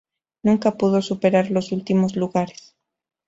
Nunca 0.41 0.71
pudo 0.79 0.99
superar 1.03 1.51
los 1.51 1.71
últimos 1.71 2.15
lugares. 2.15 2.75